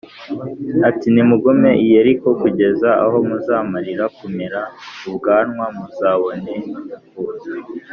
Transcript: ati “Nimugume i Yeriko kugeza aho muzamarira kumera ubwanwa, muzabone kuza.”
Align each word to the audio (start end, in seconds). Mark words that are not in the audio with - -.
ati 0.89 1.07
“Nimugume 1.13 1.69
i 1.83 1.85
Yeriko 1.91 2.29
kugeza 2.41 2.89
aho 3.03 3.17
muzamarira 3.27 4.05
kumera 4.17 4.61
ubwanwa, 5.07 5.65
muzabone 5.77 6.53
kuza.” 7.11 7.53